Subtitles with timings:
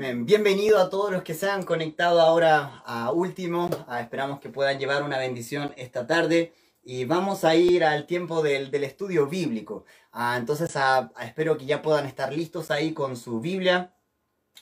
[0.00, 3.68] Bienvenido a todos los que se han conectado ahora a último.
[3.86, 6.54] Ah, esperamos que puedan llevar una bendición esta tarde.
[6.82, 9.84] Y vamos a ir al tiempo del, estudio bíblico.
[10.10, 13.92] Ah, entonces ah, espero que ya puedan estar listos ahí con su Biblia,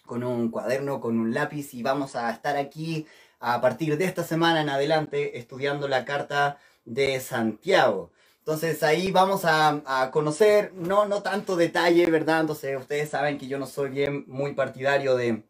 [0.05, 1.73] con un cuaderno, con un lápiz.
[1.73, 3.07] Y vamos a estar aquí
[3.39, 8.11] a partir de esta semana en adelante estudiando la carta de Santiago.
[8.49, 12.41] Entonces ahí vamos a, conocer, no, no tanto detalle, ¿verdad?
[12.41, 15.43] Entonces ustedes saben que yo no soy bien muy partidario de,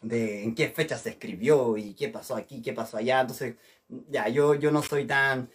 [0.00, 3.22] de en qué fecha se escribió y qué pasó aquí, qué pasó allá.
[3.22, 3.56] Entonces,
[4.08, 5.50] ya, yo, yo no soy tan,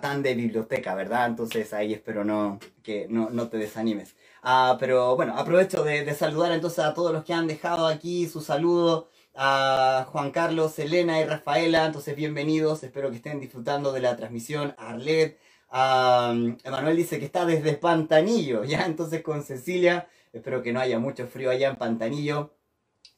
[0.00, 1.28] tan de biblioteca, ¿verdad?
[1.28, 4.16] Entonces ahí espero no, que no, no te desanimes.
[4.42, 8.26] Ah, pero bueno, aprovecho de, de, saludar entonces a todos los que han dejado aquí
[8.26, 9.08] su saludo.
[9.36, 14.74] A Juan Carlos, Elena y Rafaela, entonces bienvenidos, espero que estén disfrutando de la transmisión.
[14.78, 15.38] Arlet,
[15.70, 21.26] Emanuel dice que está desde Pantanillo, ya entonces con Cecilia, espero que no haya mucho
[21.26, 22.54] frío allá en Pantanillo.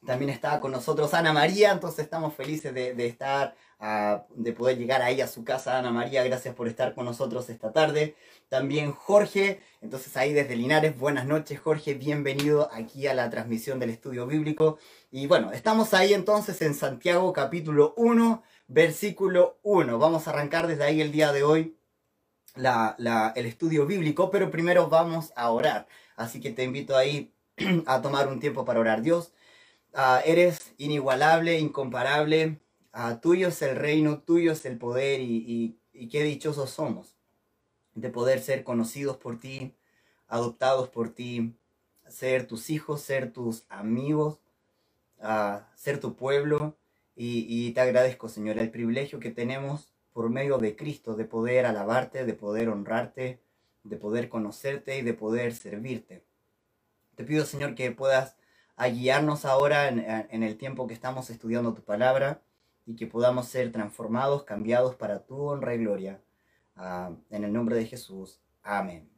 [0.05, 5.03] También está con nosotros Ana María, entonces estamos felices de, estar, ah, de poder llegar
[5.03, 5.77] ahí a su casa.
[5.77, 8.15] Ana María, gracias por estar con nosotros esta tarde.
[8.49, 13.91] También Jorge, entonces ahí desde Linares, buenas noches Jorge, bienvenido aquí a la transmisión del
[13.91, 14.79] estudio bíblico.
[15.11, 19.99] Y bueno, estamos ahí entonces en Santiago capítulo 1, versículo 1.
[19.99, 21.77] Vamos a arrancar desde ahí el día de hoy
[22.55, 25.87] el estudio bíblico, pero primero vamos a orar.
[26.15, 27.33] Así que te invito ahí
[27.87, 29.01] a tomar un tiempo para orar.
[29.01, 29.33] Dios,
[29.93, 32.59] ah, eres inigualable, incomparable.
[32.93, 35.77] Uh, tuyo es el reino, tuyo es el poder y,
[36.11, 37.15] qué dichosos somos
[37.93, 39.75] de poder ser conocidos por ti,
[40.27, 41.55] adoptados por ti,
[42.09, 44.39] ser tus hijos, ser tus amigos,
[45.19, 46.77] uh, ser tu pueblo.
[47.15, 51.65] Y, y te agradezco, Señor, el privilegio que tenemos por medio de Cristo, de poder
[51.65, 53.41] alabarte, de poder honrarte,
[53.83, 56.23] de poder conocerte y de poder servirte.
[57.15, 58.35] Te pido, Señor, que puedas
[58.89, 62.41] guiarnos ahora en, el tiempo que estamos estudiando tu palabra
[62.85, 66.19] y que podamos ser transformados, cambiados para tu honra y gloria.
[66.75, 68.39] Ah, en el nombre de Jesús.
[68.63, 69.09] Amén.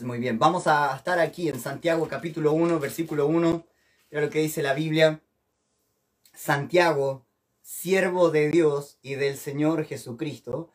[0.00, 3.66] Muy bien, vamos a estar aquí en Santiago capítulo 1, versículo 1.
[4.10, 5.20] Mira lo que dice la Biblia.
[6.32, 7.26] Santiago,
[7.64, 10.70] siervo de Dios y del Señor Jesucristo,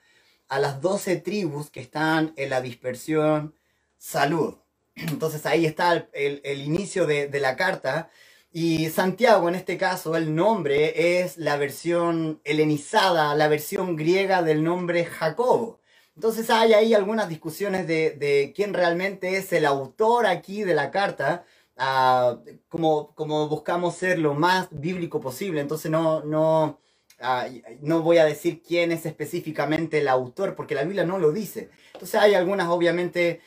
[0.47, 3.53] a las doce tribus que están en la dispersión,
[3.97, 4.55] salud.
[4.95, 8.09] Entonces ahí está el, inicio de, la carta.
[8.51, 14.63] Y Santiago, en este caso, el nombre es la versión helenizada, la versión griega del
[14.63, 15.79] nombre Jacobo.
[16.15, 21.45] Entonces hay ahí algunas discusiones de, quién realmente es el autor aquí de la carta,
[21.79, 25.61] ah, como, como buscamos ser lo más bíblico posible.
[25.61, 26.79] Entonces no, no,
[27.21, 27.47] Ah,
[27.81, 31.69] no voy a decir quién es específicamente el autor, porque la Biblia no lo dice.
[31.93, 33.41] Entonces hay algunas, obviamente,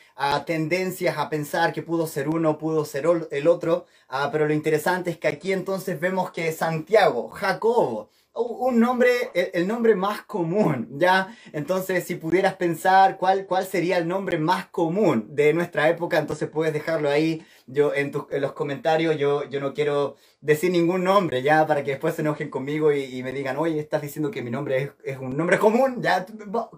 [0.45, 5.09] tendencias a pensar que pudo ser uno, pudo ser el otro, ah, pero lo interesante
[5.11, 11.35] es que aquí entonces vemos que Santiago, Jacobo, un nombre, el, nombre más común, ¿ya?
[11.51, 16.49] Entonces, si pudieras pensar cuál, cuál sería el nombre más común de nuestra época, entonces
[16.49, 19.17] puedes dejarlo ahí yo en, los comentarios.
[19.17, 21.67] Yo, yo no quiero decir ningún nombre, ¿ya?
[21.67, 24.93] Para que después se enojen conmigo y, me digan, oye, estás diciendo que mi nombre
[25.03, 26.25] es, un nombre común, ¿ya?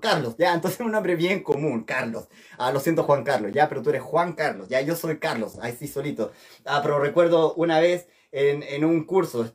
[0.01, 0.53] Carlos, ¿ya?
[0.53, 2.27] Entonces un nombre bien común, Carlos.
[2.57, 3.69] Ah, lo siento, Juan Carlos, ¿ya?
[3.69, 4.81] Pero tú eres Juan Carlos, ¿ya?
[4.81, 6.31] Yo soy Carlos, ahí sí solito.
[6.65, 9.53] Ah, pero recuerdo una vez en, en un curso,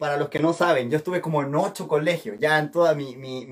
[0.00, 3.16] para los que no saben, yo estuve como en ocho colegios, ya en toda mi,
[3.16, 3.44] mi,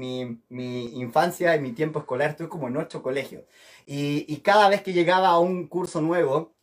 [0.48, 3.44] mi, infancia y mi tiempo escolar estuve como en ocho colegios.
[3.84, 6.54] Y, cada vez que llegaba a un curso nuevo,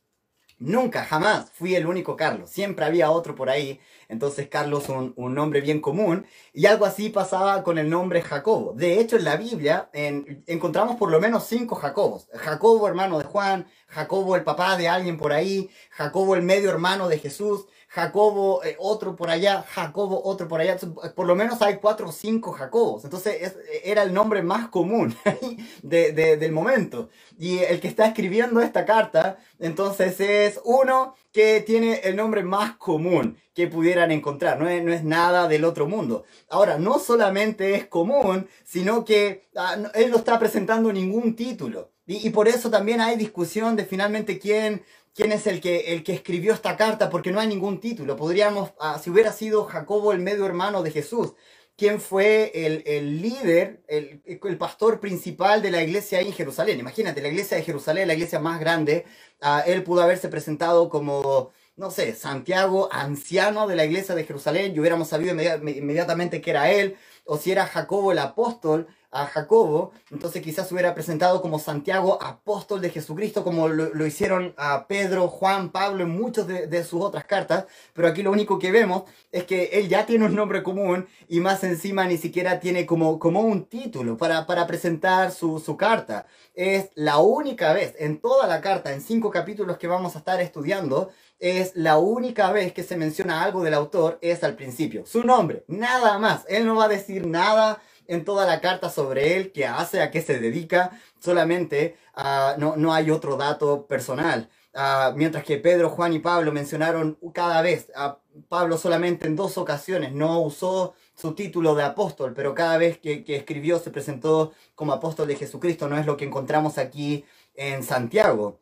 [0.58, 3.80] nunca, jamás fui el único Carlos, siempre había otro por ahí.
[4.08, 8.74] Entonces Carlos un, un nombre bien común y algo así pasaba con el nombre Jacobo.
[8.74, 12.28] De hecho en la Biblia en, encontramos por lo menos cinco Jacobos.
[12.34, 17.08] Jacobo hermano de Juan, Jacobo el papá de alguien por ahí, Jacobo el medio hermano
[17.08, 20.78] de Jesús, Jacobo, eh, otro por allá, Jacobo, otro por allá.
[21.16, 23.06] Por lo menos hay cuatro o cinco Jacobos.
[23.06, 25.16] Entonces era el nombre más común
[25.82, 27.10] del momento.
[27.40, 32.76] Y el que está escribiendo esta carta, entonces es uno que tiene el nombre más
[32.76, 34.60] común que pudieran encontrar.
[34.60, 36.26] No es, no es nada del otro mundo.
[36.50, 41.92] Ahora, no solamente es común, sino que ah, él no está presentando ningún título.
[42.06, 44.84] Y, y, por eso también hay discusión de finalmente quién
[45.16, 48.16] quién es el que, el que escribió esta carta, porque no hay ningún título.
[48.18, 51.34] Podríamos, ah, si hubiera sido Jacobo el medio hermano de Jesús,
[51.78, 56.80] quién fue el, líder, el, el, pastor principal de la iglesia ahí en Jerusalén.
[56.80, 59.06] Imagínate, la iglesia de Jerusalén, la iglesia más grande,
[59.42, 64.74] ah, él pudo haberse presentado como, no sé, Santiago, anciano de la iglesia de Jerusalén,
[64.76, 69.94] y hubiéramos sabido inmediatamente que era él, o si era Jacobo el apóstol, a Jacobo,
[70.12, 75.70] entonces quizás hubiera presentado como Santiago, apóstol de Jesucristo, como lo, hicieron a Pedro, Juan,
[75.70, 79.70] Pablo en muchas de, sus otras cartas, pero aquí lo único que vemos es que
[79.74, 83.66] él ya tiene un nombre común y más encima ni siquiera tiene como, como un
[83.66, 86.26] título para, para presentar su, su carta.
[86.54, 90.42] Es la única vez en toda la carta, en cinco capítulos que vamos a estar
[90.42, 91.10] estudiando,
[91.40, 95.06] es la única vez que se menciona algo del autor es al principio.
[95.06, 96.46] Su nombre, nada más.
[96.48, 100.12] Él no va a decir nada en toda la carta sobre él, qué hace, a
[100.12, 104.50] qué se dedica, solamente uh, no, no hay otro dato personal.
[104.74, 108.20] Uh, mientras que Pedro, Juan y Pablo mencionaron cada vez, a
[108.50, 113.24] Pablo solamente en dos ocasiones no usó su título de apóstol, pero cada vez que
[113.28, 117.24] escribió se presentó como apóstol de Jesucristo, no es lo que encontramos aquí
[117.54, 118.60] en Santiago.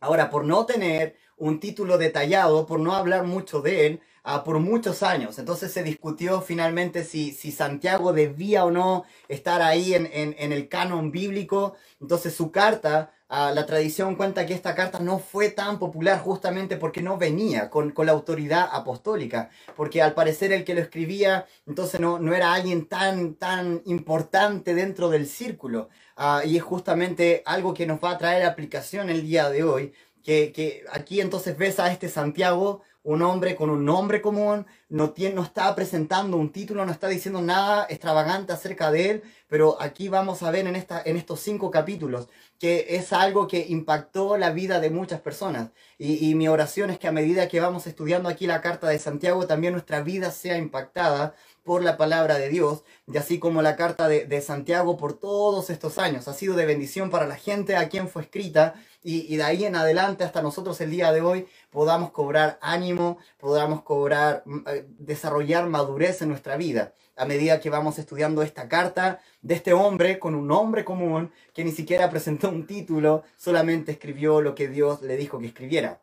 [0.00, 4.60] Ahora, por no tener un título detallado, por no hablar mucho de él, uh, por
[4.60, 5.38] muchos años.
[5.38, 10.68] Entonces se discutió finalmente si, si Santiago debía o no estar ahí en, en, el
[10.68, 11.76] canon bíblico.
[11.98, 16.76] Entonces su carta, uh, la tradición cuenta que esta carta no fue tan popular justamente
[16.76, 19.48] porque no venía con, con, la autoridad apostólica.
[19.76, 24.74] Porque al parecer el que lo escribía, entonces no, no era alguien tan, tan importante
[24.74, 25.88] dentro del círculo.
[26.18, 29.94] Uh, y es justamente algo que nos va a traer aplicación el día de hoy
[30.22, 35.34] que, aquí entonces ves a este Santiago, un hombre con un nombre común, no, tiene,
[35.34, 40.08] no está presentando un título, no está diciendo nada extravagante acerca de él, pero aquí
[40.08, 42.28] vamos a ver en, esta, en estos cinco capítulos
[42.60, 45.70] que es algo que impactó la vida de muchas personas.
[45.96, 48.98] Y, y mi oración es que a medida que vamos estudiando aquí la carta de
[48.98, 51.34] Santiago, también nuestra vida sea impactada
[51.64, 55.70] por la palabra de Dios, y así como la carta de, de, Santiago por todos
[55.70, 56.28] estos años.
[56.28, 59.76] Ha sido de bendición para la gente a quien fue escrita y, de ahí en
[59.76, 65.66] adelante hasta nosotros el día de hoy podamos cobrar ánimo, podamos cobrar, mm, eh, desarrollar
[65.66, 70.34] madurez en nuestra vida a medida que vamos estudiando esta carta de este hombre con
[70.34, 75.16] un nombre común que ni siquiera presentó un título, solamente escribió lo que Dios le
[75.16, 76.00] dijo que escribiera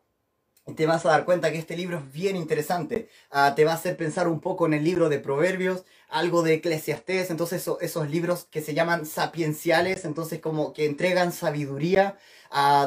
[0.76, 3.10] te vas a dar cuenta que este libro es bien interesante.
[3.32, 6.56] Uh, te va a hacer pensar un poco en el libro de Proverbios, algo de
[6.56, 12.18] Eclesiastés, entonces eso, esos libros que se llaman sapienciales, entonces como que entregan sabiduría.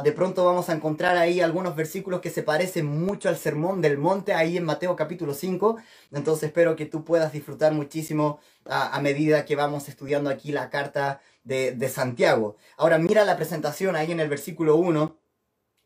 [0.04, 3.98] De pronto vamos a encontrar ahí algunos versículos que se parecen mucho al Sermón del
[3.98, 5.76] Monte, ahí en Mateo capítulo 5.
[6.12, 11.20] Entonces espero que tú puedas disfrutar muchísimo a medida que vamos estudiando aquí la carta
[11.44, 12.56] de, de Santiago.
[12.76, 15.20] Ahora mira la presentación ahí en el versículo 1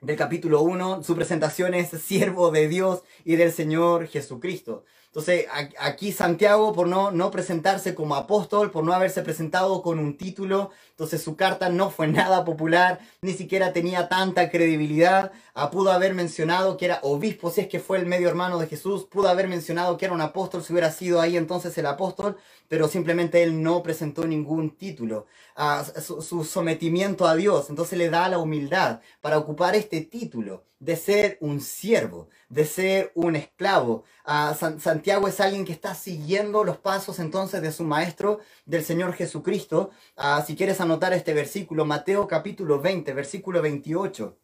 [0.04, 4.84] del capítulo 1, su presentación es siervo de Dios y del Señor Jesucristo.
[5.06, 5.46] Entonces,
[5.78, 10.72] aquí Santiago, por no, no presentarse como apóstol, por no haberse presentado con un título,
[10.94, 15.32] entonces su carta no fue nada popular, ni siquiera tenía tanta credibilidad.
[15.52, 18.68] Ah, pudo haber mencionado que era obispo, si es que fue el medio hermano de
[18.68, 22.36] Jesús, pudo haber mencionado que era un apóstol, si hubiera sido ahí entonces el apóstol,
[22.68, 25.26] pero simplemente él no presentó ningún título.
[25.56, 30.96] Ah, su, sometimiento a Dios, entonces le da la humildad para ocupar este título de
[30.96, 34.04] ser un siervo, de ser un esclavo.
[34.26, 39.14] San, Santiago es alguien que está siguiendo los pasos entonces de su maestro, del Señor
[39.14, 39.90] Jesucristo.
[40.16, 44.38] Uh, si quieres anotar este versículo, Mateo capítulo 20, versículo 28.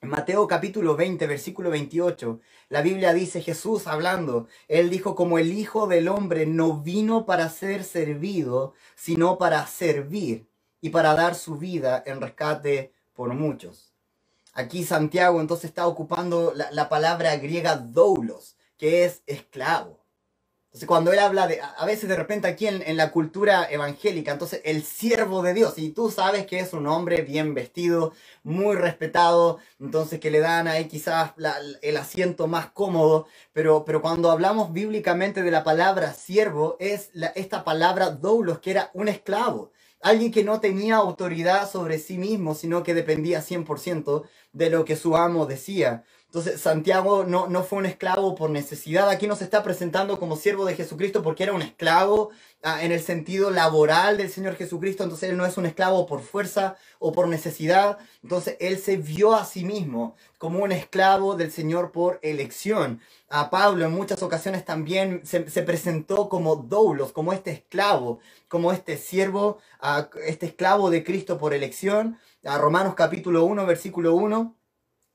[0.00, 5.52] En Mateo capítulo 20, versículo 28, la Biblia dice Jesús hablando, Él dijo como el
[5.52, 10.48] Hijo del Hombre no vino para ser servido, sino para servir
[10.80, 13.92] y para dar su vida en rescate por muchos.
[14.52, 19.97] Aquí Santiago entonces está ocupando la, palabra griega doulos, que es esclavo.
[20.86, 24.82] Cuando él habla de, a veces de repente aquí en, la cultura evangélica, entonces el
[24.82, 30.20] siervo de Dios, y tú sabes que es un hombre bien vestido, muy respetado, entonces
[30.20, 31.32] que le dan ahí quizás
[31.82, 37.64] el asiento más cómodo, pero, pero cuando hablamos bíblicamente de la palabra siervo, es esta
[37.64, 42.82] palabra doulos, que era un esclavo alguien que no tenía autoridad sobre sí mismo, sino
[42.82, 46.04] que dependía 100% de lo que su amo decía.
[46.28, 50.36] Entonces Santiago no, no fue un esclavo por necesidad, aquí no se está presentando como
[50.36, 52.28] siervo de Jesucristo porque era un esclavo
[52.62, 56.20] ah, en el sentido laboral del Señor Jesucristo, entonces él no es un esclavo por
[56.20, 61.50] fuerza o por necesidad, entonces él se vio a sí mismo como un esclavo del
[61.50, 63.00] Señor por elección.
[63.30, 68.72] A Pablo en muchas ocasiones también se, se presentó como doulos, como este esclavo, como
[68.72, 72.18] este siervo, ah, este esclavo de Cristo por elección.
[72.44, 74.57] A Romanos capítulo 1, versículo 1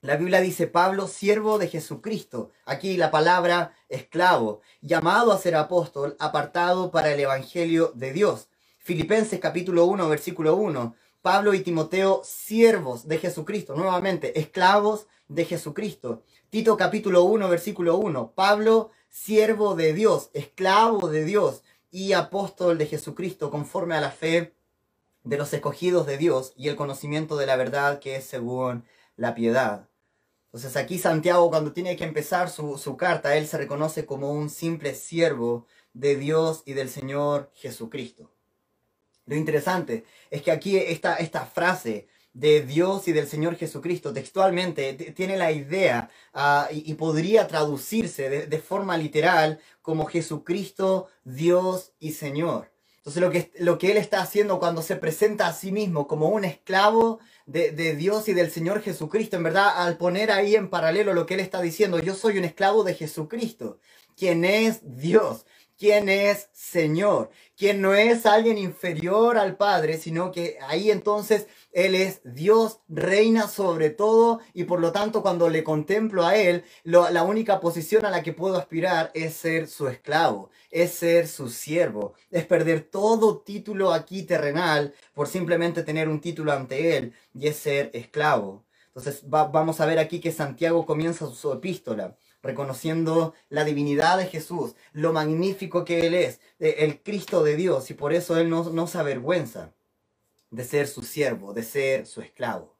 [0.03, 2.51] la Biblia dice Pablo, siervo de Jesucristo.
[2.65, 8.49] Aquí la palabra esclavo, llamado a ser apóstol, apartado para el Evangelio de Dios.
[8.79, 10.93] Filipenses capítulo 1, versículo 1.
[11.21, 13.75] Pablo y Timoteo, siervos de Jesucristo.
[13.75, 16.23] Nuevamente, esclavos de Jesucristo.
[16.49, 18.33] Tito capítulo 1, versículo 1.
[18.35, 24.53] Pablo, siervo de Dios, esclavo de Dios y apóstol de Jesucristo, conforme a la fe
[25.23, 28.83] de los escogidos de Dios y el conocimiento de la verdad que es según
[29.15, 29.87] la piedad.
[30.53, 34.93] Entonces aquí Santiago cuando tiene que empezar su, carta, él se reconoce como un simple
[34.93, 38.29] siervo de Dios y del Señor Jesucristo.
[39.25, 44.93] Lo interesante es que aquí esta, esta frase de Dios y del Señor Jesucristo textualmente
[44.93, 52.71] tiene la idea ah, y, podría traducirse de, forma literal como Jesucristo, Dios y Señor.
[52.97, 56.27] Entonces lo que, lo que Él está haciendo cuando se presenta a sí mismo como
[56.29, 59.35] un esclavo de, Dios y del Señor Jesucristo.
[59.35, 62.45] En verdad, al poner ahí en paralelo lo que Él está diciendo, yo soy un
[62.45, 63.79] esclavo de Jesucristo,
[64.15, 65.45] quien es Dios,
[65.77, 71.95] quien es Señor, quien no es alguien inferior al Padre, sino que ahí entonces Él
[71.95, 77.23] es Dios, reina sobre todo y por lo tanto cuando le contemplo a Él, la
[77.23, 82.15] única posición a la que puedo aspirar es ser su esclavo, es ser su siervo,
[82.31, 87.57] es perder todo título aquí terrenal por simplemente tener un título ante Él y es
[87.57, 88.65] ser esclavo.
[88.87, 94.75] Entonces vamos a ver aquí que Santiago comienza su epístola reconociendo la divinidad de Jesús,
[94.91, 98.65] lo magnífico que Él es, eh, el Cristo de Dios, y por eso Él no,
[98.65, 99.73] no se avergüenza
[100.51, 102.72] de ser su siervo, de ser su esclavo.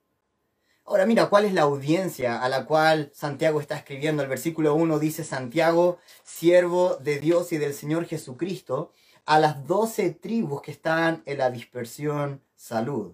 [0.85, 4.21] Ahora mira, ¿cuál es la audiencia a la cual Santiago está escribiendo?
[4.21, 8.91] El versículo 1 dice, Santiago, siervo de Dios y del Señor Jesucristo,
[9.25, 13.13] a las doce tribus que están en la dispersión, salud.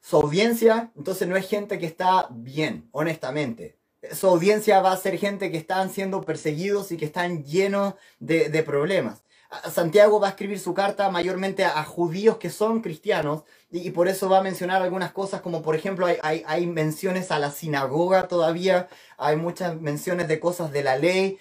[0.00, 3.78] Su audiencia, entonces no es gente que está bien, honestamente
[4.12, 8.62] su audiencia va a ser gente que están siendo perseguidos y que están llenos de,
[8.62, 9.22] problemas.
[9.70, 14.28] Santiago va a escribir su carta mayormente a, judíos que son cristianos y, por eso
[14.28, 18.88] va a mencionar algunas cosas como por ejemplo hay, hay, menciones a la sinagoga todavía,
[19.18, 21.38] hay muchas menciones de cosas de la ley,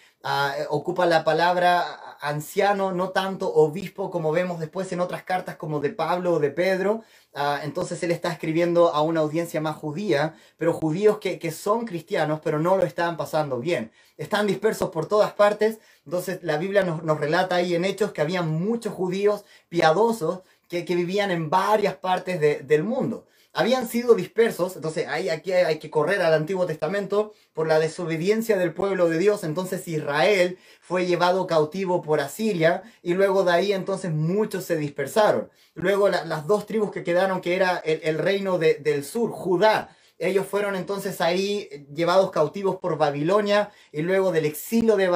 [0.70, 5.90] ocupa la palabra anciano, no tanto obispo como vemos después en otras cartas como de
[5.90, 7.04] Pablo o de Pedro.
[7.64, 12.60] Entonces él está escribiendo a una audiencia más judía, pero judíos que, son cristianos, pero
[12.60, 13.92] no lo están pasando bien.
[14.18, 15.80] Están dispersos por todas partes.
[16.06, 21.30] Entonces la Biblia nos, relata ahí en Hechos que había muchos judíos piadosos que, vivían
[21.30, 26.34] en varias partes del mundo habían sido dispersos, entonces ahí, aquí hay que correr al
[26.34, 32.20] Antiguo Testamento por la desobediencia del pueblo de Dios, entonces Israel fue llevado cautivo por
[32.20, 35.52] Asiria y luego de ahí entonces muchos se dispersaron.
[35.76, 39.96] Luego las dos tribus que quedaron, que era el, reino del sur, Judá,
[40.28, 45.08] ellos fueron entonces ahí llevados cautivos por Babilonia y luego del exilio de,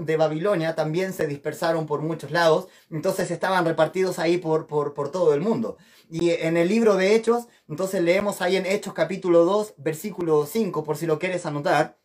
[0.00, 2.68] de Babilonia también se dispersaron por muchos lados.
[2.90, 5.78] Entonces estaban repartidos ahí por, por, por todo el mundo.
[6.10, 10.84] Y en el libro de Hechos, entonces leemos ahí en Hechos capítulo 2, versículo 5,
[10.84, 11.98] por si lo quieres anotar.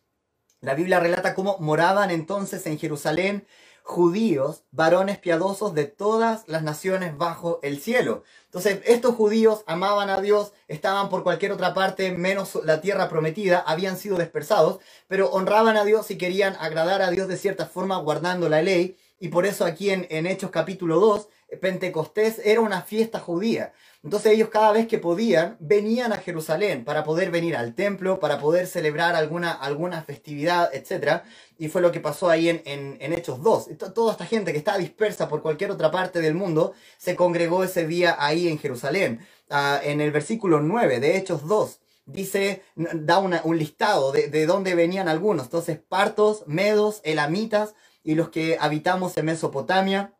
[0.60, 3.46] La Biblia relata cómo moraban entonces en Jerusalén
[3.88, 8.22] judíos, varones piadosos de todas las naciones bajo el cielo.
[8.44, 13.64] Entonces, estos judíos amaban a Dios, estaban por cualquier otra parte menos la tierra prometida,
[13.66, 17.96] habían sido dispersados, pero honraban a Dios y querían agradar a Dios de cierta forma
[17.96, 18.98] guardando la ley.
[19.20, 21.28] Y por eso aquí en, en Hechos capítulo 2,
[21.60, 23.72] Pentecostés era una fiesta judía.
[24.04, 28.38] Entonces ellos cada vez que podían venían a Jerusalén para poder venir al templo, para
[28.38, 31.22] poder celebrar alguna, alguna festividad, etc.
[31.58, 33.70] Y fue lo que pasó ahí en, en, Hechos 2.
[33.94, 37.86] Toda esta gente que está dispersa por cualquier otra parte del mundo se congregó ese
[37.86, 39.26] día ahí en Jerusalén.
[39.50, 44.74] Ah, en el versículo 9 de Hechos 2 dice, da un listado de, de dónde
[44.74, 45.46] venían algunos.
[45.46, 47.74] Entonces, partos, medos, elamitas
[48.08, 50.14] y los que habitamos en Mesopotamia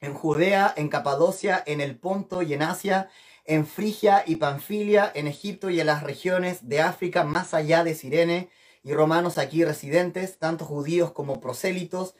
[0.00, 3.10] en Judea, en Capadocia, en el Ponto y en Asia,
[3.44, 7.96] en Frigia y Panfilia, en Egipto y en las regiones de África más allá de
[7.96, 8.48] Sirene,
[8.84, 12.14] y romanos aquí residentes, tanto judíos como prosélitos,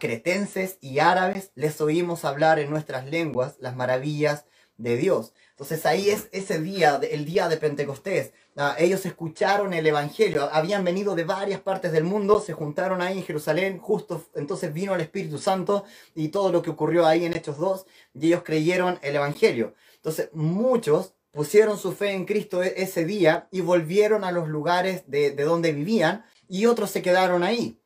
[0.00, 4.44] cretenses y árabes, les oímos hablar en nuestras lenguas las maravillas
[4.78, 5.32] de Dios.
[5.50, 8.32] Entonces ahí es ese día, el día de Pentecostés.
[8.56, 13.18] Ah, ellos escucharon el Evangelio, habían venido de varias partes del mundo, se juntaron ahí
[13.18, 17.36] en Jerusalén, justo entonces vino el Espíritu Santo y todo lo que ocurrió ahí en
[17.36, 19.74] Hechos 2, y ellos creyeron el Evangelio.
[19.96, 25.04] Entonces muchos pusieron su fe en Cristo e-, ese día y volvieron a los lugares
[25.06, 27.78] de, de donde vivían y otros se quedaron ahí.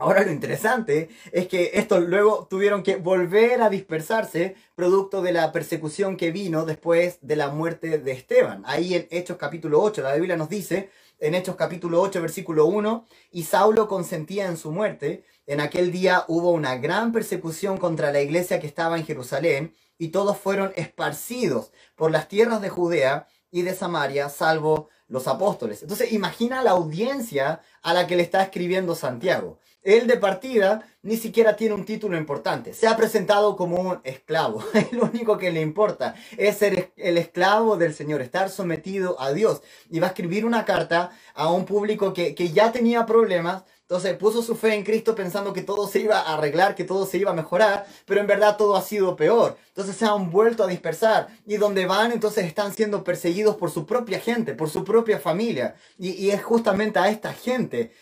[0.00, 5.50] Ahora lo interesante es que estos luego tuvieron que volver a dispersarse producto de la
[5.50, 8.62] persecución que vino después de la muerte de Esteban.
[8.64, 13.06] Ahí en Hechos capítulo 8, la Biblia nos dice, en Hechos capítulo 8, versículo 1,
[13.32, 15.24] y Saulo consentía en su muerte.
[15.48, 20.08] En aquel día hubo una gran persecución contra la iglesia que estaba en Jerusalén, y
[20.08, 25.82] todos fueron esparcidos por las tierras de Judea y de Samaria, salvo los apóstoles.
[25.82, 29.58] Entonces imagina la audiencia a la que le está escribiendo Santiago.
[29.82, 32.74] Él de partida ni siquiera tiene un título importante.
[32.74, 34.62] Se ha presentado como un esclavo.
[34.92, 39.62] Lo único que le importa es ser el esclavo del Señor, estar sometido a Dios.
[39.90, 44.18] Y va a escribir una carta a un público que, que ya tenía problemas, entonces
[44.18, 47.16] puso su fe en Cristo pensando que todo se iba a arreglar, que todo se
[47.16, 49.56] iba a mejorar, pero en verdad todo ha sido peor.
[49.68, 53.86] Entonces se han vuelto a dispersar y donde van entonces están siendo perseguidos por su
[53.86, 55.74] propia gente, por su propia familia.
[55.98, 57.92] Y, es justamente a esta gente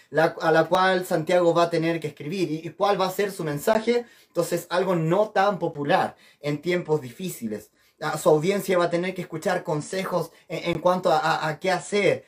[0.40, 2.50] a la cual Santiago va a tener que escribir.
[2.50, 4.07] ¿Y, cuál va a ser su mensaje?
[4.26, 7.71] Entonces algo no tan popular en tiempos difíciles.
[8.21, 12.25] su audiencia va a tener que escuchar consejos en, cuanto a, qué hacer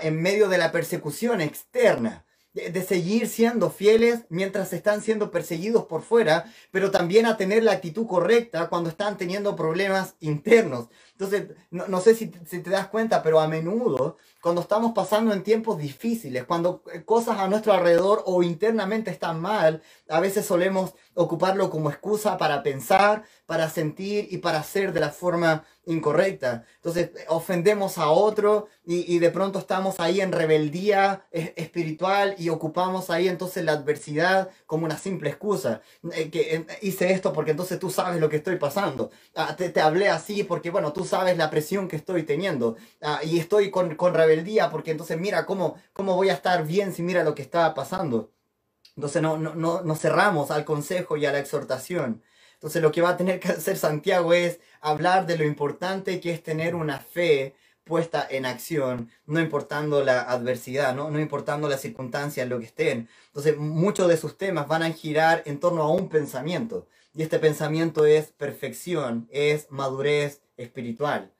[0.00, 6.02] en medio de la persecución externa de, seguir siendo fieles mientras están siendo perseguidos por
[6.02, 10.88] fuera, pero también a tener la actitud correcta cuando están teniendo problemas internos.
[11.12, 15.44] Entonces, no, sé si, si, te das cuenta, pero a menudo, cuando estamos pasando en
[15.44, 20.94] tiempos difíciles, cuando eh, cosas a nuestro alrededor o internamente están mal, a veces solemos
[21.14, 26.64] ocuparlo como excusa para pensar, para sentir y para hacer de la forma incorrecta.
[26.76, 33.28] Entonces ofendemos a otro y, de pronto estamos ahí en rebeldía espiritual y ocupamos ahí
[33.28, 35.82] entonces la adversidad como una simple excusa.
[36.12, 39.10] Eh, que eh, hice esto porque entonces tú sabes lo que estoy pasando.
[39.34, 42.76] Ah, te, hablé así porque bueno, tú sabes la presión que estoy teniendo.
[43.02, 47.02] Ah, y estoy con, rebeldía porque entonces mira cómo, cómo voy a estar bien si
[47.02, 48.30] mira lo que está pasando.
[49.00, 52.22] Entonces no, no, no, cerramos al consejo y a la exhortación.
[52.52, 56.30] Entonces lo que va a tener que hacer Santiago es hablar de lo importante que
[56.32, 57.54] es tener una fe
[57.84, 63.08] puesta en acción, no importando la adversidad, no, no importando las circunstancias, lo que estén.
[63.28, 66.86] Entonces muchos de sus temas van a girar en torno a un pensamiento.
[67.14, 71.32] Y este pensamiento es perfección, es madurez espiritual.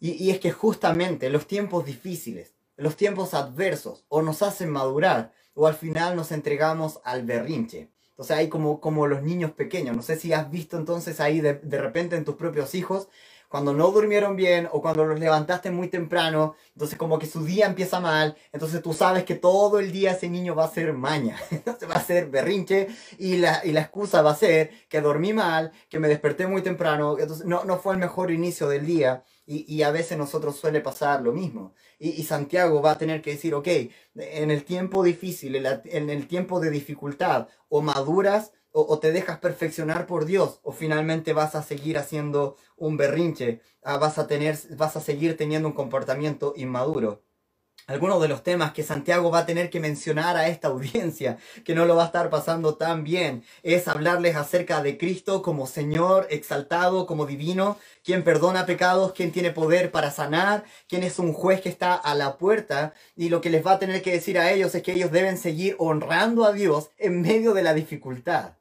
[0.00, 5.34] Y, y es que justamente los tiempos difíciles, los tiempos adversos, o nos hacen madurar,
[5.56, 7.90] o al final nos entregamos al berrinche.
[8.10, 9.96] Entonces hay como, como los niños pequeños.
[9.96, 13.08] No sé si has visto entonces ahí de, de repente en tus propios hijos
[13.48, 17.66] cuando no durmieron bien o cuando los levantaste muy temprano, entonces como que su día
[17.66, 21.38] empieza mal, entonces tú sabes que todo el día ese niño va a ser maña,
[21.50, 25.32] entonces va a ser berrinche y la, y la excusa va a ser que dormí
[25.32, 29.24] mal, que me desperté muy temprano, entonces no, no fue el mejor inicio del día
[29.46, 31.72] y, y a veces nosotros suele pasar lo mismo.
[31.98, 33.68] Y, Santiago va a tener que decir, ok,
[34.16, 40.06] en el tiempo difícil, en el tiempo de dificultad, o maduras o, te dejas perfeccionar
[40.06, 44.96] por Dios, o finalmente vas a seguir haciendo un berrinche, ah, vas, a tener, vas
[44.96, 47.22] a seguir teniendo un comportamiento inmaduro.
[47.88, 51.74] Algunos de los temas que Santiago va a tener que mencionar a esta audiencia, que
[51.74, 56.26] no lo va a estar pasando tan bien, es hablarles acerca de Cristo como Señor
[56.30, 61.60] exaltado, como divino, quien perdona pecados, quien tiene poder para sanar, quien es un juez
[61.60, 64.50] que está a la puerta, y lo que les va a tener que decir a
[64.50, 68.54] ellos es que ellos deben seguir honrando a Dios en medio de la dificultad.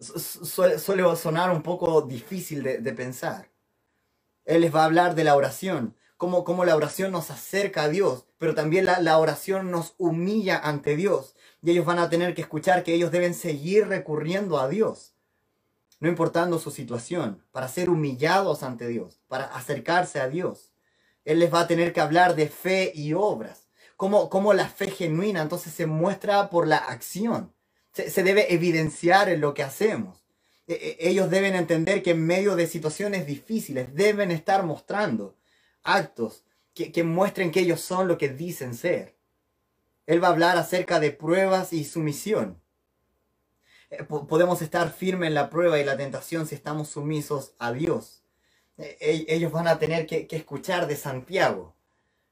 [0.00, 3.50] Suele, sonar un poco difícil de, pensar.
[4.44, 7.88] Él les va a hablar de la oración, cómo, cómo la oración nos acerca a
[7.88, 11.34] Dios, pero también la, la, oración nos humilla ante Dios.
[11.62, 15.14] Y ellos van a tener que escuchar que ellos deben seguir recurriendo a Dios,
[16.00, 20.72] no importando su situación, para ser humillados ante Dios, para acercarse a Dios.
[21.24, 24.90] Él les va a tener que hablar de fe y obras, cómo, cómo la fe
[24.90, 27.54] genuina entonces se muestra por la acción
[28.06, 30.24] se, debe evidenciar en lo que hacemos.
[30.66, 35.34] E, e, ellos deben entender que en medio de situaciones difíciles deben estar mostrando
[35.82, 39.16] actos que, que muestren que ellos son lo que dicen ser.
[40.06, 42.60] Él va a hablar acerca de pruebas y sumisión.
[43.90, 48.22] Eh, podemos estar firmes en la prueba y la tentación si estamos sumisos a Dios.
[48.76, 51.74] E, ellos van a tener que, escuchar de Santiago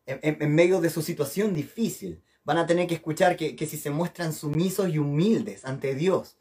[0.07, 4.33] en, medio de su situación difícil van a tener que escuchar que, si se muestran
[4.33, 6.37] sumisos y humildes ante Dios,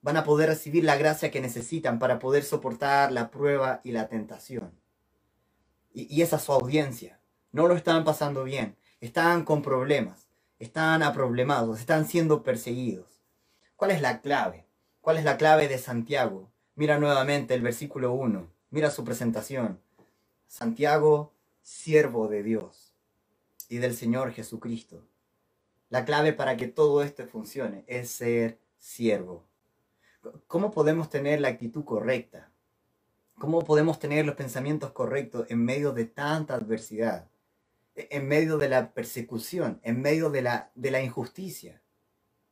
[0.00, 4.08] van a poder recibir la gracia que necesitan para poder soportar la prueba y la
[4.08, 4.72] tentación.
[5.92, 7.20] Y, esa es su audiencia.
[7.50, 8.76] No lo están pasando bien.
[9.00, 10.28] Están con problemas.
[10.58, 11.80] Están aproblemados.
[11.80, 13.22] Están siendo perseguidos.
[13.76, 14.66] ¿Cuál es la clave?
[15.00, 16.50] ¿Cuál es la clave de Santiago?
[16.74, 18.48] Mira nuevamente el versículo 1.
[18.70, 19.80] Mira su presentación.
[20.46, 22.94] Santiago, siervo de Dios
[23.68, 25.02] y del Señor Jesucristo
[25.92, 29.44] la clave para que todo esto funcione es ser siervo.
[30.46, 32.50] ¿Cómo podemos tener la actitud correcta?
[33.38, 37.28] ¿Cómo podemos tener los pensamientos correctos en medio de tanta adversidad?
[37.94, 41.82] E-, en medio de la persecución, en medio de la, de la injusticia.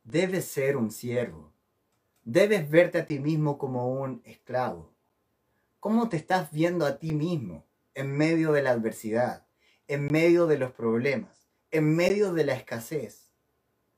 [0.03, 1.53] Debes ser un siervo.
[2.23, 4.93] Debes verte a ti mismo como un esclavo.
[5.79, 7.65] ¿Cómo te estás viendo a ti mismo
[7.95, 9.47] en medio de la adversidad,
[9.87, 13.31] en medio de los problemas, en medio de la escasez?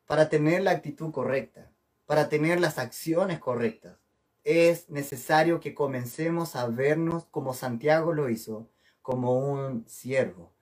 [0.06, 1.72] para tener la actitud correcta.
[2.06, 3.98] para tener las acciones correctas,
[4.44, 8.70] es necesario que comencemos a vernos como Santiago lo hizo,
[9.02, 10.54] como un siervo.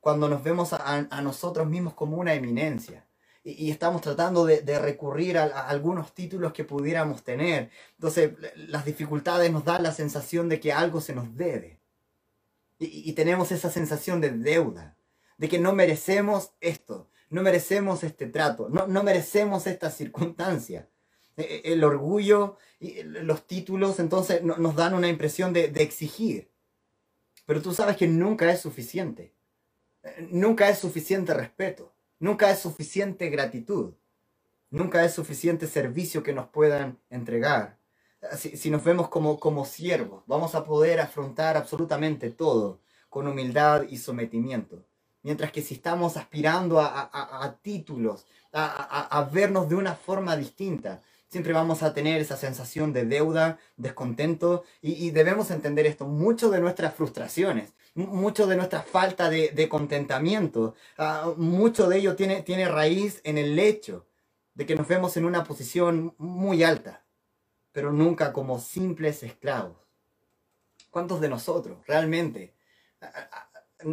[0.00, 3.06] Cuando nos vemos a, nosotros mismos como una eminencia
[3.42, 7.70] y, estamos tratando de, recurrir a, algunos títulos que pudiéramos tener.
[7.94, 11.80] Entonces, las dificultades nos dan la sensación de que algo se nos debe.
[12.78, 14.96] Y, tenemos esa sensación de deuda,
[15.36, 20.88] de que no merecemos esto, no merecemos este trato, no, no merecemos esta circunstancia.
[21.40, 26.50] E, e, el orgullo y los títulos entonces nos dan una impresión de, exigir.
[27.46, 29.34] Pero tú sabes que nunca es suficiente.
[30.30, 31.92] Nunca es suficiente respeto.
[32.18, 33.94] Nunca es suficiente gratitud.
[34.70, 37.78] Nunca es suficiente servicio que nos puedan entregar.
[38.36, 43.96] Si, nos vemos como, como siervos, vamos a poder afrontar absolutamente todo con humildad y
[43.98, 44.84] sometimiento.
[45.22, 51.82] Mientras que si estamos aspirando a, títulos, a, vernos de una forma distinta, siempre vamos
[51.82, 56.06] a tener esa sensación de deuda, descontento, y, debemos entender esto.
[56.06, 62.42] Mucho de nuestras frustraciones, mucho de nuestra falta de, contentamiento, ah, mucho de ello tiene,
[62.42, 64.06] tiene raíz en el hecho
[64.54, 67.04] de que nos vemos en una posición muy alta,
[67.72, 69.78] pero nunca como simples esclavos.
[70.90, 72.54] ¿Cuántos de nosotros realmente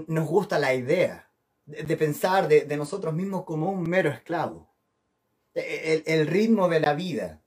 [0.08, 1.32] nos gusta la idea
[1.66, 4.74] de, pensar de, nosotros mismos como un mero esclavo?
[5.58, 7.42] El, ritmo de la vida,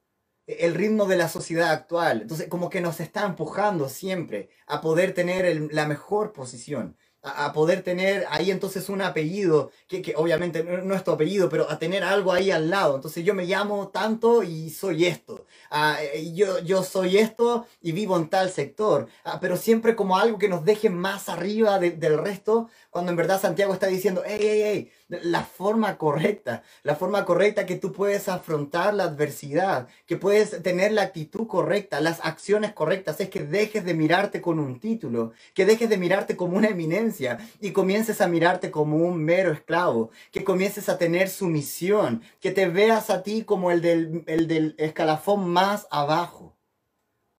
[0.47, 2.23] el ritmo de la sociedad actual.
[2.23, 7.83] Entonces, como que nos está empujando siempre a poder tener la mejor posición, a, poder
[7.83, 12.33] tener ahí entonces un apellido, que, obviamente no, es tu apellido, pero a tener algo
[12.33, 12.97] ahí al lado.
[12.97, 15.47] Entonces yo me llamo tanto y soy esto.
[15.71, 15.99] Ah,
[16.33, 19.09] yo, yo soy esto y vivo en tal sector.
[19.25, 23.41] Ah, pero siempre como algo que nos deje más arriba del resto, cuando en verdad
[23.41, 28.29] Santiago está diciendo, hey, hey, hey, la forma correcta, la forma correcta que tú puedes
[28.29, 33.85] afrontar la adversidad, que puedes tener la actitud correcta, las acciones correctas, es que dejes
[33.85, 38.27] de mirarte con un título, que dejes de mirarte como una eminencia y comiences a
[38.27, 43.45] mirarte como un mero esclavo, que comiences a tener sumisión, que te veas a ti
[43.45, 46.57] como el del, el del escalafón más abajo,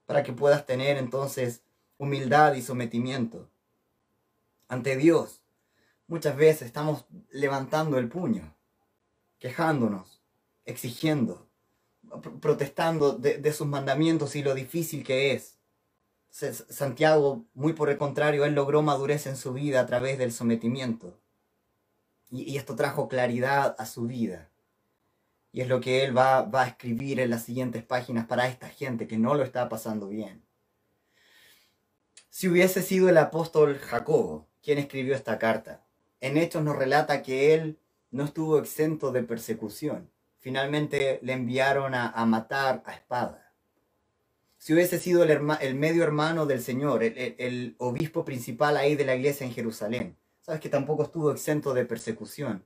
[0.05, 1.61] para que puedas tener entonces
[1.97, 3.49] humildad y sometimiento
[4.69, 5.40] ante Dios
[6.11, 8.53] Muchas veces estamos levantando el puño,
[9.39, 10.21] quejándonos,
[10.65, 11.47] exigiendo,
[12.41, 15.57] protestando de, sus mandamientos y lo difícil que es.
[16.29, 21.17] Santiago, muy por el contrario, él logró madurez en su vida a través del sometimiento.
[22.29, 24.49] Y, esto trajo claridad a su vida.
[25.53, 28.67] Y es lo que él va, va, a escribir en las siguientes páginas para esta
[28.67, 30.43] gente que no lo está pasando bien.
[32.29, 35.85] Si hubiese sido el apóstol Jacobo quien escribió esta carta,
[36.21, 37.79] en Hechos nos relata que él
[38.11, 40.09] no estuvo exento de persecución.
[40.39, 43.53] Finalmente le enviaron a, matar a espada.
[44.57, 49.45] Si hubiese sido el, medio hermano del Señor, el, obispo principal ahí de la iglesia
[49.45, 52.63] en Jerusalén, sabes que tampoco estuvo exento de persecución.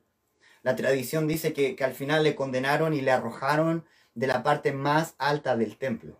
[0.62, 5.15] La tradición dice que, al final le condenaron y le arrojaron de la parte más
[5.18, 6.18] alta del templo.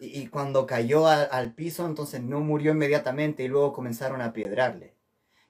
[0.00, 4.95] Y, cuando cayó al piso, entonces no murió inmediatamente y luego comenzaron a piedrarle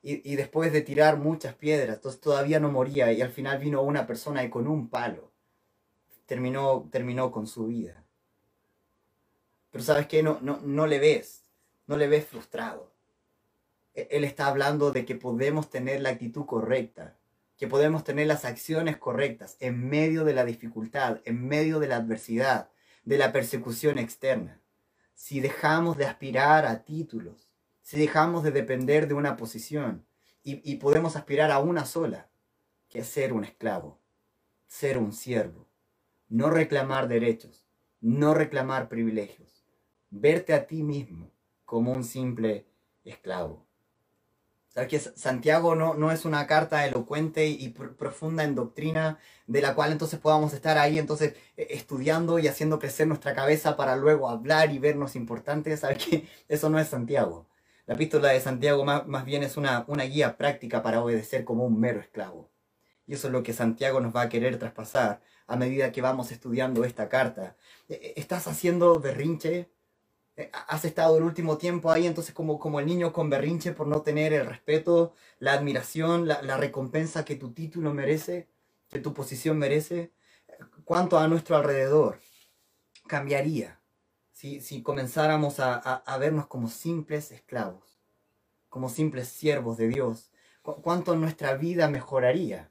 [0.09, 4.07] y, después de tirar muchas piedras, entonces todavía no moría y al final vino una
[4.07, 5.33] persona y con un palo
[6.27, 8.05] terminó, terminó con su vida.
[9.73, 11.43] Pero sabes qué, no, no, no le ves,
[11.89, 12.93] no le ves frustrado.
[13.95, 17.17] E, él está hablando de que podemos tener la actitud correcta,
[17.57, 21.97] que podemos tener las acciones correctas en medio de la dificultad, en medio de la
[21.97, 22.71] adversidad,
[23.05, 24.61] de la persecución externa.
[25.17, 27.46] Si dejamos de aspirar a títulos,
[27.87, 30.05] si dejamos de depender de una posición
[30.43, 32.29] y, podemos aspirar a una sola,
[32.89, 34.01] que es ser un esclavo,
[34.67, 35.69] ser un siervo,
[36.29, 37.69] no reclamar derechos,
[38.01, 39.65] no reclamar privilegios,
[40.11, 41.31] verte a ti mismo
[41.65, 42.67] como un simple
[43.05, 43.65] esclavo.
[44.69, 49.77] ¿Sabes que Santiago no, no es una carta elocuente y profunda en doctrina de la
[49.77, 54.29] cual entonces podamos estar ahí entonces e, estudiando y haciendo crecer nuestra cabeza para luego
[54.29, 55.81] hablar y vernos importantes?
[55.81, 57.47] ¿Sabes que Eso no es Santiago.
[57.87, 61.65] La epístola de Santiago más, más bien es una, una guía práctica para obedecer como
[61.65, 62.51] un mero esclavo.
[63.07, 66.33] Y eso es lo que Santiago nos va a querer traspasar a medida que vamos
[66.33, 67.57] estudiando esta carta.
[67.89, 69.71] E, e, ¿Estás haciendo berrinche?
[70.37, 73.87] E, ¿Has estado el último tiempo ahí entonces como, como el niño con berrinche por
[73.87, 78.49] no tener el respeto, la admiración, la, la recompensa que tu título merece,
[78.89, 80.13] que tu posición merece?
[80.85, 82.21] ¿Cuánto a nuestro alrededor
[83.07, 83.81] cambiaría
[84.61, 88.01] si, comenzáramos a, vernos como simples esclavos,
[88.69, 90.31] como simples siervos de Dios,
[90.63, 92.71] cuánto nuestra vida mejoraría.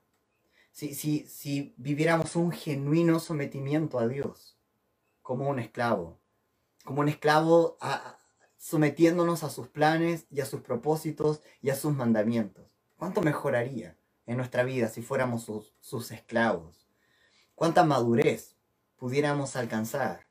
[0.71, 4.57] si, si, viviéramos un genuino sometimiento a Dios,
[5.21, 6.19] como un esclavo,
[6.83, 7.77] como un esclavo
[8.57, 12.77] sometiéndonos a sus planes y a sus propósitos y a sus mandamientos.
[12.97, 16.87] ¿Cuánto mejoraría en nuestra vida si fuéramos sus esclavos?
[17.55, 18.55] ¿Cuánta madurez
[18.97, 20.25] pudiéramos alcanzar?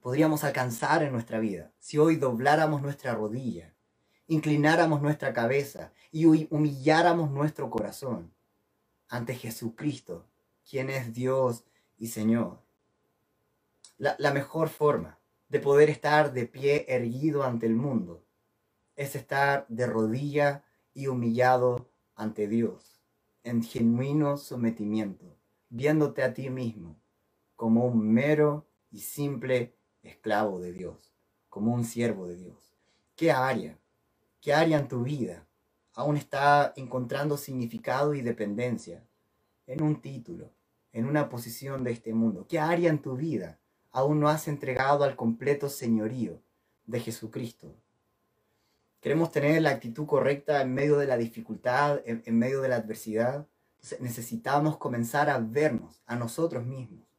[0.00, 3.74] Podríamos alcanzar en nuestra vida si hoy dobláramos nuestra rodilla,
[4.28, 8.32] inclináramos nuestra cabeza y humilláramos nuestro corazón
[9.08, 10.26] ante Jesucristo,
[10.68, 11.64] quien es Dios
[11.98, 12.62] y Señor.
[13.98, 15.18] La, mejor forma
[15.50, 18.24] de poder estar de pie erguido ante el mundo
[18.96, 23.02] es estar de rodilla y humillado ante Dios,
[23.42, 25.36] en genuino sometimiento,
[25.68, 26.98] viéndote a ti mismo
[27.56, 31.12] como un mero y simple esclavo de Dios,
[31.48, 32.76] como un siervo de Dios.
[33.16, 33.78] ¿Qué área?
[34.40, 35.46] ¿Qué área en tu vida
[35.94, 39.04] aún está encontrando significado y dependencia
[39.66, 40.50] en un título,
[40.92, 42.46] en una posición de este mundo?
[42.48, 43.58] ¿Qué área en tu vida
[43.90, 46.40] aún no has entregado al completo señorío
[46.86, 47.74] de Jesucristo?
[49.00, 53.46] Queremos tener la actitud correcta en medio de la dificultad, en, medio de la adversidad.
[53.98, 57.10] necesitamos comenzar a vernos a nosotros mismos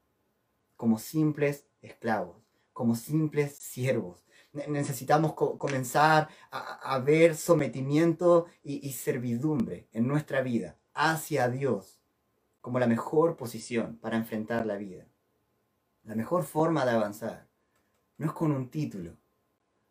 [0.82, 2.41] como simples esclavos,
[2.74, 4.26] como simples siervos.
[4.68, 12.02] Necesitamos comenzar a, ver sometimiento y, servidumbre en nuestra vida hacia Dios
[12.60, 15.06] como la mejor posición para enfrentar la vida.
[16.04, 17.48] La mejor forma de avanzar
[18.18, 19.16] no es con un título,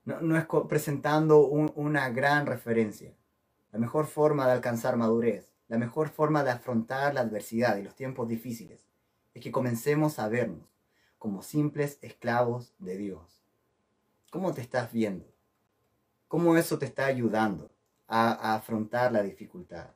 [0.04, 3.16] no, es presentando una gran referencia.
[3.72, 7.94] La mejor forma de alcanzar madurez, la mejor forma de afrontar la adversidad y los
[7.94, 8.88] tiempos difíciles,
[9.32, 10.69] es que comencemos a vernos
[11.20, 13.44] como simples esclavos de Dios.
[14.30, 15.26] ¿Cómo te estás viendo?
[16.28, 17.70] ¿Cómo eso te está ayudando
[18.08, 19.90] a, afrontar la dificultad?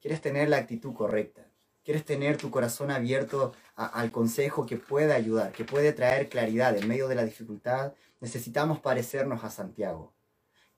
[0.00, 1.48] ¿Quieres tener la actitud correcta?
[1.84, 6.86] quieres tener tu corazón abierto al consejo que puede ayudar, que puede traer claridad en
[6.86, 10.12] medio de la dificultad, necesitamos parecernos a Santiago.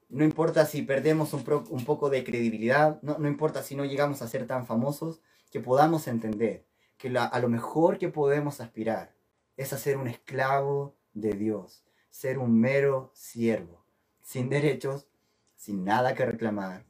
[0.09, 1.45] No importa si perdemos un,
[1.85, 5.21] poco de credibilidad, no, importa si no llegamos a ser tan famosos,
[5.51, 6.65] que podamos entender
[6.97, 9.14] que a lo mejor que podemos aspirar
[9.57, 13.85] es a ser un esclavo de Dios, ser un mero siervo,
[14.23, 15.09] sin derechos,
[15.55, 16.85] sin nada que reclamar,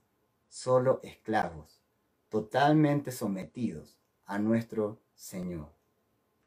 [0.49, 1.83] solo esclavos,
[2.29, 5.73] totalmente sometidos a nuestro Señor.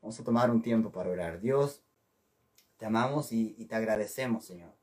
[0.01, 1.39] Vamos a tomar un tiempo para orar.
[1.39, 1.84] Dios,
[2.77, 4.73] te amamos y, te agradecemos, Señor,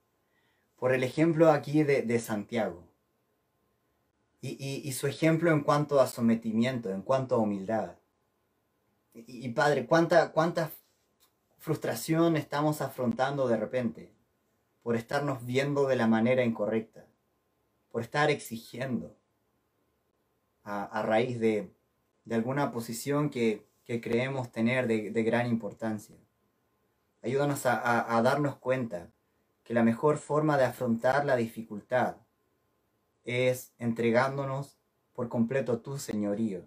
[0.76, 2.84] por el ejemplo aquí de, Santiago.
[4.40, 7.96] Y, su ejemplo en cuanto a sometimiento, en cuanto a humildad.
[9.14, 10.70] Y, Padre, ¿cuánta, cuánta
[11.64, 14.12] frustración estamos afrontando de repente
[14.82, 17.06] por estarnos viendo de la manera incorrecta,
[17.90, 19.16] por estar exigiendo
[20.62, 21.74] a raíz de
[22.24, 26.16] de alguna posición que, creemos tener de, gran importancia.
[27.22, 29.10] Ayúdanos a, darnos cuenta
[29.62, 32.16] que la mejor forma de afrontar la dificultad
[33.24, 34.78] es entregándonos
[35.14, 36.64] por completo a tu señorío.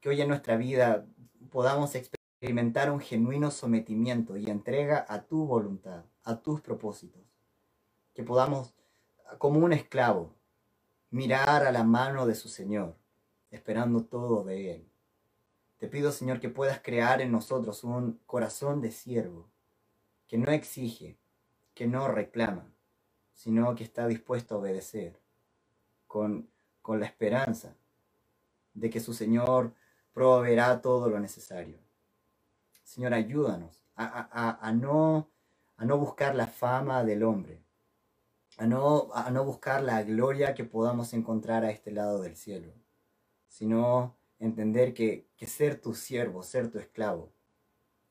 [0.00, 1.06] Que hoy en nuestra vida
[1.50, 7.22] podamos experimentar un genuino sometimiento y entrega a tu voluntad, a tus propósitos.
[8.14, 8.74] Que podamos,
[9.38, 10.34] como un esclavo,
[11.10, 12.96] mirar a la mano de su Señor
[13.50, 14.88] esperando todo de Él.
[15.78, 19.48] Te pido, Señor, que puedas crear en nosotros un corazón de siervo,
[20.26, 21.18] que no exige,
[21.74, 22.70] que no reclama,
[23.32, 25.18] sino que está dispuesto a obedecer,
[26.06, 26.50] con,
[26.82, 27.76] con la esperanza
[28.74, 29.72] de que su Señor
[30.12, 31.78] proveerá todo lo necesario.
[32.88, 35.28] Señor, ayúdanos a, no,
[35.98, 37.62] buscar la fama del hombre,
[38.56, 42.72] a no, a no buscar la gloria que podamos encontrar a este lado del cielo
[43.48, 47.32] sino entender que, ser tu siervo, ser tu esclavo,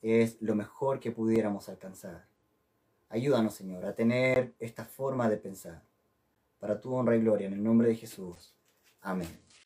[0.02, 2.28] es lo mejor que pudiéramos alcanzar.
[3.10, 5.82] Ayúdanos, Señor, a tener esta forma de pensar.
[6.60, 8.54] Para tu honra y gloria, en el nombre de Jesús.
[9.02, 9.47] Amén.